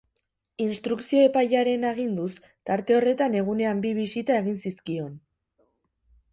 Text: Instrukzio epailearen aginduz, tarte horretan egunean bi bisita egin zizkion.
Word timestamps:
Instrukzio 0.63 1.25
epailearen 1.25 1.85
aginduz, 1.91 2.31
tarte 2.71 2.97
horretan 3.01 3.37
egunean 3.43 3.85
bi 3.87 3.95
bisita 4.01 4.41
egin 4.41 4.61
zizkion. 4.67 5.17